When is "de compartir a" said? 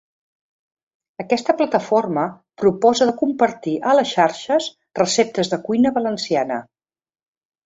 3.09-3.93